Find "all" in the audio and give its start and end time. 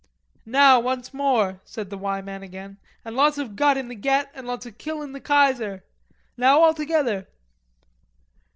6.61-6.73